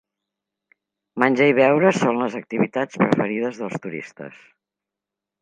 Menjar 1.23 1.49
i 1.51 1.55
beure 1.59 1.91
són 1.97 2.17
les 2.23 2.39
activitats 2.41 2.99
preferides 3.03 3.61
dels 3.61 3.79
turistes. 3.87 4.43